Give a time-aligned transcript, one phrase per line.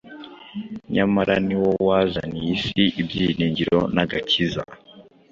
[0.93, 4.61] nyamara ni wo wazaniye isi ibyiringiro n’agakiza.